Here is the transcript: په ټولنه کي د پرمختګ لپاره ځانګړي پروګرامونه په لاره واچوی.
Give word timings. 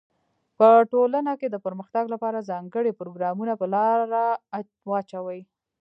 په 0.57 0.67
ټولنه 0.91 1.31
کي 1.39 1.47
د 1.49 1.55
پرمختګ 1.65 2.03
لپاره 2.13 2.47
ځانګړي 2.49 2.91
پروګرامونه 2.99 3.53
په 3.61 3.65
لاره 3.73 4.23
واچوی. 4.89 5.39